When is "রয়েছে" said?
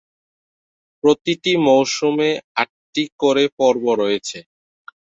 4.01-4.39